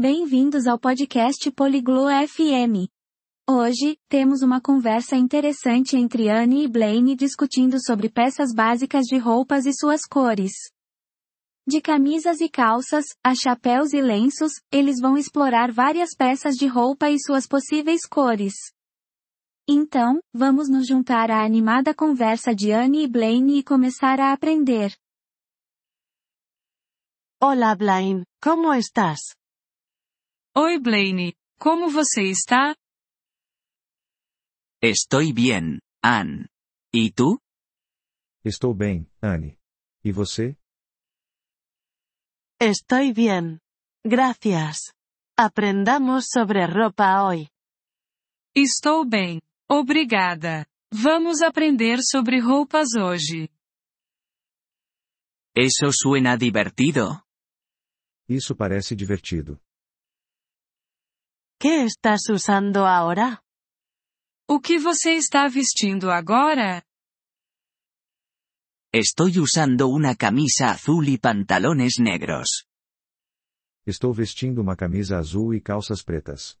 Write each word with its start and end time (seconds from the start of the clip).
Bem-vindos 0.00 0.66
ao 0.66 0.78
podcast 0.78 1.50
Poliglo 1.50 2.06
FM. 2.26 2.88
Hoje, 3.46 3.98
temos 4.08 4.40
uma 4.40 4.58
conversa 4.58 5.14
interessante 5.14 5.94
entre 5.94 6.30
Anne 6.30 6.64
e 6.64 6.68
Blaine 6.68 7.14
discutindo 7.14 7.76
sobre 7.78 8.08
peças 8.08 8.48
básicas 8.54 9.04
de 9.04 9.18
roupas 9.18 9.66
e 9.66 9.74
suas 9.74 10.06
cores. 10.06 10.52
De 11.68 11.82
camisas 11.82 12.40
e 12.40 12.48
calças, 12.48 13.04
a 13.22 13.34
chapéus 13.34 13.92
e 13.92 14.00
lenços, 14.00 14.52
eles 14.72 14.98
vão 15.02 15.18
explorar 15.18 15.70
várias 15.70 16.16
peças 16.16 16.54
de 16.54 16.66
roupa 16.66 17.10
e 17.10 17.20
suas 17.20 17.46
possíveis 17.46 18.06
cores. 18.10 18.54
Então, 19.68 20.18
vamos 20.32 20.70
nos 20.70 20.86
juntar 20.86 21.30
à 21.30 21.44
animada 21.44 21.94
conversa 21.94 22.54
de 22.54 22.72
Anne 22.72 23.04
e 23.04 23.06
Blaine 23.06 23.58
e 23.58 23.62
começar 23.62 24.18
a 24.18 24.32
aprender. 24.32 24.96
Hola 27.42 27.74
Blaine, 27.74 28.24
como 28.42 28.72
estás? 28.72 29.38
Oi 30.62 30.78
Blaine, 30.78 31.32
como 31.58 31.88
você 31.88 32.24
está? 32.28 32.76
Estoy 34.82 35.32
bien, 35.32 35.80
Anne. 36.02 36.48
¿Y 36.92 37.12
tú? 37.12 37.40
Estou 38.44 38.74
bem, 38.74 39.08
Anne. 39.22 39.58
E 40.04 40.12
você? 40.12 40.58
Estoy 42.60 43.14
bien. 43.14 43.60
Gracias. 44.04 44.92
Aprendamos 45.34 46.26
sobre 46.28 46.66
ropa 46.66 47.22
hoy. 47.24 47.48
Estou 48.54 49.06
bem. 49.06 49.40
Obrigada. 49.66 50.66
Vamos 50.92 51.40
aprender 51.40 52.00
sobre 52.02 52.38
roupas 52.38 52.88
hoje. 52.96 53.48
Eso 55.56 55.90
suena 55.90 56.36
divertido. 56.36 57.24
Isso 58.28 58.54
parece 58.54 58.94
divertido. 58.94 59.58
¿Qué 61.62 61.84
estás 61.84 62.22
usando 62.30 62.86
ahora? 62.86 63.42
O 64.48 64.60
que 64.60 64.78
você 64.78 65.16
está 65.16 65.46
vestindo 65.46 66.10
agora? 66.10 66.82
Estoy 68.90 69.38
usando 69.38 69.88
una 69.88 70.14
camisa 70.14 70.70
azul 70.70 71.06
y 71.10 71.18
pantalones 71.18 71.98
negros. 71.98 72.64
Estou 73.86 74.14
vestindo 74.14 74.62
uma 74.62 74.74
camisa 74.74 75.18
azul 75.18 75.54
e 75.54 75.60
calças 75.60 76.02
pretas. 76.02 76.58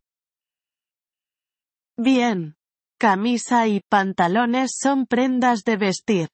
Bien. 1.96 2.54
Camisa 2.98 3.66
y 3.68 3.80
pantalones 3.88 4.72
son 4.78 5.06
prendas 5.06 5.62
de 5.64 5.78
vestir. 5.78 6.28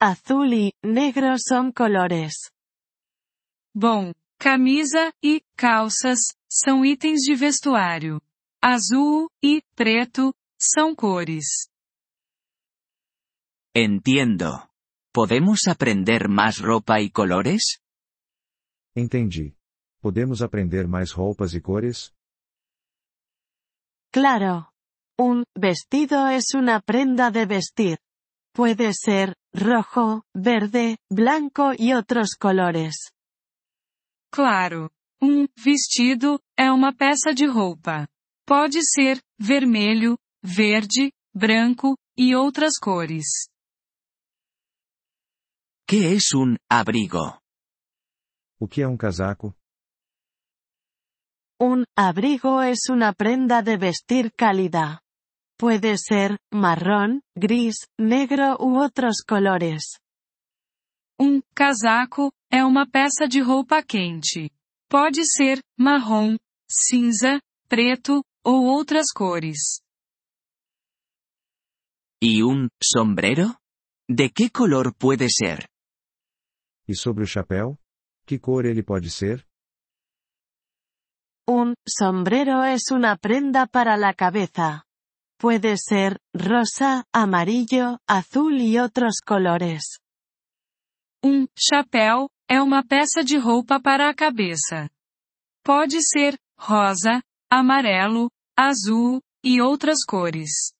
Azul 0.00 0.54
y 0.54 0.72
negro 0.82 1.36
son 1.36 1.70
colores. 1.70 2.50
Bom, 3.74 4.14
camisa 4.38 5.12
e 5.22 5.42
calças 5.54 6.32
são 6.64 6.84
itens 6.84 7.20
de 7.22 7.34
vestuário. 7.34 8.20
Azul 8.62 9.28
e 9.42 9.62
preto 9.74 10.34
são 10.58 10.94
cores. 10.94 11.68
Entiendo. 13.74 14.68
¿Podemos 15.12 15.66
aprender 15.68 16.28
más 16.28 16.58
ropa 16.58 17.00
y 17.00 17.10
colores? 17.10 17.80
Entendi. 18.94 19.54
Podemos 20.00 20.40
aprender 20.40 20.88
mais 20.88 21.12
roupas 21.12 21.52
e 21.54 21.60
cores? 21.60 22.14
Claro. 24.10 24.72
Un 25.18 25.44
vestido 25.54 26.28
es 26.28 26.54
una 26.54 26.80
prenda 26.80 27.30
de 27.30 27.46
vestir. 27.46 27.98
Puede 28.54 28.92
ser 28.94 29.34
rojo, 29.52 30.24
verde, 30.34 30.98
blanco 31.10 31.72
y 31.76 31.92
otros 31.92 32.36
colores. 32.38 33.12
Claro. 34.30 34.90
Um 35.20 35.46
vestido 35.56 36.38
é 36.56 36.70
uma 36.70 36.94
peça 36.94 37.32
de 37.34 37.46
roupa. 37.46 38.06
Pode 38.46 38.82
ser 38.82 39.20
vermelho, 39.38 40.18
verde, 40.42 41.12
branco 41.34 41.96
e 42.16 42.34
outras 42.36 42.78
cores. 42.78 43.48
¿Qué 45.88 46.14
es 46.14 46.34
un 46.34 46.56
abrigo? 46.68 47.40
O 48.58 48.68
que 48.68 48.82
é 48.82 48.88
um 48.88 48.96
casaco? 48.96 49.54
Un 51.58 51.84
abrigo 51.96 52.60
es 52.60 52.90
una 52.90 53.12
prenda 53.12 53.62
de 53.62 53.76
vestir 53.78 54.32
cálida. 54.32 55.00
Puede 55.58 55.96
ser 55.96 56.38
marrón, 56.52 57.22
gris, 57.34 57.86
negro 57.98 58.56
u 58.60 58.76
otros 58.78 59.22
colores. 59.26 59.98
Um 61.18 61.40
casaco 61.54 62.30
é 62.50 62.62
uma 62.62 62.86
peça 62.86 63.26
de 63.26 63.40
roupa 63.40 63.82
quente. 63.82 64.50
Pode 64.88 65.24
ser 65.24 65.60
marrom, 65.76 66.36
cinza, 66.70 67.40
preto 67.68 68.22
ou 68.44 68.66
outras 68.68 69.06
cores. 69.12 69.80
¿Y 72.22 72.42
un 72.42 72.68
sombrero? 72.80 73.58
¿De 74.08 74.30
qué 74.30 74.48
color 74.50 74.94
puede 74.94 75.28
ser? 75.28 75.66
E 76.88 76.94
sobre 76.94 77.24
o 77.24 77.26
chapéu? 77.26 77.76
Que 78.26 78.38
cor 78.38 78.64
ele 78.64 78.84
pode 78.84 79.10
ser? 79.10 79.44
Un 81.48 81.74
sombrero 81.86 82.64
es 82.64 82.90
una 82.92 83.16
prenda 83.16 83.66
para 83.66 83.96
la 83.96 84.14
cabeza. 84.14 84.84
Puede 85.38 85.76
ser 85.78 86.18
rosa, 86.32 87.04
amarillo, 87.12 87.98
azul 88.06 88.60
y 88.60 88.78
otros 88.78 89.20
colores. 89.20 89.98
Um 91.24 91.46
chapéu 91.56 92.28
é 92.48 92.60
uma 92.62 92.84
peça 92.84 93.24
de 93.24 93.36
roupa 93.36 93.80
para 93.80 94.08
a 94.08 94.14
cabeça. 94.14 94.88
Pode 95.62 96.00
ser 96.02 96.38
rosa, 96.58 97.22
amarelo, 97.50 98.30
azul 98.56 99.20
e 99.44 99.60
outras 99.60 100.04
cores. 100.04 100.72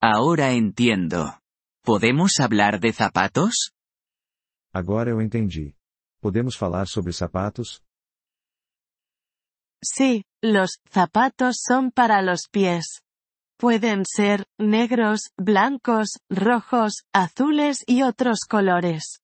Ahora 0.00 0.52
entiendo. 0.52 1.38
¿Podemos 1.82 2.38
hablar 2.40 2.78
de 2.78 2.92
zapatos? 2.92 3.72
Agora 4.72 5.10
eu 5.10 5.20
entendi. 5.20 5.76
Podemos 6.20 6.56
falar 6.56 6.86
sobre 6.86 7.12
sapatos? 7.12 7.82
Sí, 9.82 10.24
los 10.42 10.78
zapatos 10.90 11.56
son 11.66 11.90
para 11.90 12.22
los 12.22 12.48
pies. 12.50 13.02
Pueden 13.58 14.04
ser 14.06 14.46
negros, 14.58 15.30
blancos, 15.36 16.18
rojos, 16.30 17.04
azules 17.12 17.84
y 17.86 18.02
otros 18.02 18.40
colores. 18.48 19.20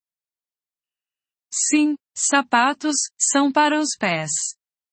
Sim, 1.53 1.97
sapatos 2.17 2.97
são 3.19 3.51
para 3.51 3.79
os 3.81 3.97
pés. 3.99 4.31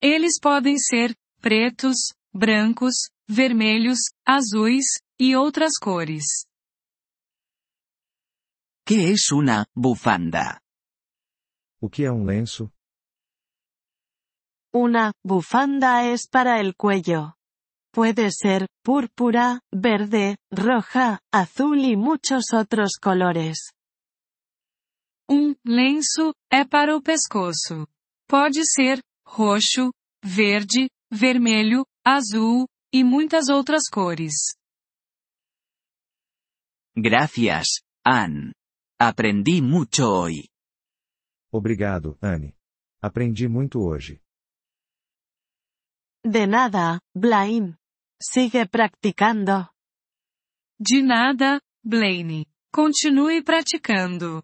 Eles 0.01 0.39
podem 0.39 0.77
ser 0.77 1.15
pretos, 1.39 1.97
brancos, 2.33 2.95
vermelhos, 3.27 3.99
azuis 4.25 4.85
e 5.19 5.35
outras 5.35 5.77
cores. 5.79 6.25
¿Qué 8.85 9.11
es 9.11 9.31
una 9.31 9.65
bufanda? 9.75 10.61
O 11.81 11.89
que 11.89 12.05
é 12.05 12.11
um 12.11 12.23
lenço? 12.23 12.71
Una 14.73 15.11
bufanda 15.23 16.05
es 16.05 16.27
para 16.27 16.59
el 16.59 16.75
cuello. 16.75 17.35
Puede 17.91 18.31
ser 18.31 18.67
púrpura, 18.83 19.59
verde, 19.71 20.37
roja, 20.51 21.19
azul 21.31 21.79
y 21.79 21.95
muchos 21.97 22.53
otros 22.53 22.97
colores. 23.01 23.73
Um 25.29 25.53
lenço 25.65 26.33
é 26.51 26.63
para 26.63 26.95
o 26.95 27.01
pescoço. 27.01 27.85
Pode 28.27 28.61
ser 28.65 29.01
roxo, 29.25 29.91
verde, 30.23 30.89
vermelho, 31.11 31.85
azul 32.05 32.65
e 32.93 33.03
muitas 33.03 33.49
outras 33.49 33.83
cores. 33.91 34.33
Gracias, 36.95 37.81
Anne. 38.05 38.53
Aprendí 38.99 39.61
mucho 39.61 40.05
hoy. 40.07 40.49
Obrigado, 41.51 42.17
Anne. 42.21 42.55
Aprendi 43.01 43.47
muito 43.47 43.79
hoje. 43.79 44.21
De 46.23 46.47
nada, 46.47 46.99
Blaine. 47.13 47.75
Sigue 48.19 48.65
practicando. 48.67 49.69
De 50.79 51.01
nada, 51.03 51.61
Blaine. 51.83 52.45
Continue 52.71 53.43
praticando. 53.43 54.43